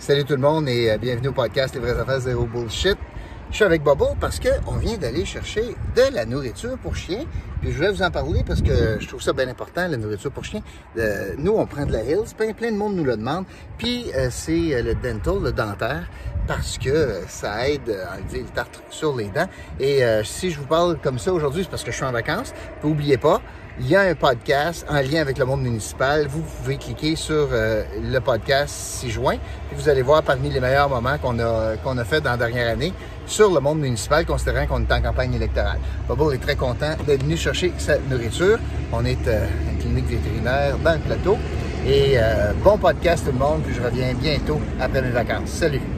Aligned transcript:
Salut 0.00 0.24
tout 0.24 0.34
le 0.34 0.40
monde 0.40 0.68
et 0.68 0.92
euh, 0.92 0.96
bienvenue 0.96 1.28
au 1.28 1.32
podcast 1.32 1.74
Les 1.74 1.80
vraies 1.80 1.98
affaires 1.98 2.20
zéro 2.20 2.44
bullshit. 2.44 2.96
Je 3.50 3.56
suis 3.56 3.64
avec 3.64 3.82
Bobo 3.82 4.10
parce 4.20 4.38
qu'on 4.38 4.76
vient 4.76 4.96
d'aller 4.96 5.24
chercher 5.24 5.74
de 5.96 6.14
la 6.14 6.24
nourriture 6.24 6.78
pour 6.78 6.94
chiens. 6.94 7.24
Puis 7.60 7.72
je 7.72 7.78
vais 7.80 7.90
vous 7.90 8.02
en 8.02 8.10
parler 8.12 8.44
parce 8.46 8.62
que 8.62 9.00
je 9.00 9.08
trouve 9.08 9.20
ça 9.20 9.32
bien 9.32 9.48
important, 9.48 9.88
la 9.88 9.96
nourriture 9.96 10.30
pour 10.30 10.44
chiens. 10.44 10.62
Euh, 10.96 11.34
nous, 11.36 11.50
on 11.50 11.66
prend 11.66 11.84
de 11.84 11.92
la 11.92 12.04
Hills, 12.04 12.32
plein, 12.36 12.52
plein 12.52 12.70
de 12.70 12.76
monde 12.76 12.94
nous 12.94 13.02
le 13.02 13.16
demande. 13.16 13.44
Puis 13.76 14.04
euh, 14.14 14.28
c'est 14.30 14.80
le 14.80 14.94
dental, 14.94 15.42
le 15.42 15.50
dentaire, 15.50 16.08
parce 16.46 16.78
que 16.78 17.22
ça 17.26 17.68
aide 17.68 17.90
à 17.90 18.18
enlever 18.18 18.42
le 18.42 18.54
tartre 18.54 18.80
sur 18.90 19.16
les 19.16 19.26
dents. 19.26 19.48
Et 19.80 20.02
si 20.22 20.50
je 20.52 20.60
vous 20.60 20.66
parle 20.66 20.96
comme 21.02 21.18
ça 21.18 21.32
aujourd'hui, 21.32 21.64
c'est 21.64 21.70
parce 21.70 21.82
que 21.82 21.90
je 21.90 21.96
suis 21.96 22.06
en 22.06 22.12
vacances. 22.12 22.54
Puis 22.80 22.88
n'oubliez 22.88 23.18
pas, 23.18 23.42
il 23.80 23.88
y 23.88 23.96
a 23.96 24.00
un 24.02 24.14
podcast 24.14 24.84
en 24.88 25.00
lien 25.00 25.20
avec 25.20 25.38
le 25.38 25.44
monde 25.44 25.62
municipal. 25.62 26.26
Vous 26.26 26.42
pouvez 26.42 26.76
cliquer 26.76 27.16
sur 27.16 27.48
euh, 27.52 27.84
le 28.02 28.18
podcast 28.20 28.74
6 29.00 29.10
juin, 29.10 29.36
puis 29.68 29.76
vous 29.76 29.88
allez 29.88 30.02
voir 30.02 30.22
parmi 30.22 30.50
les 30.50 30.60
meilleurs 30.60 30.88
moments 30.88 31.16
qu'on 31.18 31.38
a, 31.38 31.76
qu'on 31.76 31.96
a 31.96 32.04
fait 32.04 32.20
dans 32.20 32.30
la 32.30 32.36
dernière 32.36 32.72
année 32.72 32.92
sur 33.26 33.52
le 33.52 33.60
monde 33.60 33.80
municipal, 33.80 34.24
considérant 34.26 34.66
qu'on 34.66 34.82
est 34.82 34.92
en 34.92 35.00
campagne 35.00 35.34
électorale. 35.34 35.78
Bobo 36.08 36.32
est 36.32 36.38
très 36.38 36.56
content 36.56 36.94
d'être 37.06 37.22
venu 37.22 37.36
chercher 37.36 37.72
sa 37.78 37.98
nourriture. 37.98 38.58
On 38.92 39.04
est 39.04 39.26
euh, 39.28 39.46
une 39.70 39.78
clinique 39.78 40.06
vétérinaire 40.06 40.76
dans 40.78 40.94
le 40.94 41.00
plateau. 41.00 41.36
Et 41.86 42.14
euh, 42.16 42.52
bon 42.64 42.78
podcast 42.78 43.24
tout 43.26 43.32
le 43.32 43.38
monde, 43.38 43.62
je 43.70 43.80
reviens 43.80 44.12
bientôt 44.14 44.60
après 44.80 45.02
mes 45.02 45.10
vacances. 45.10 45.50
Salut! 45.50 45.97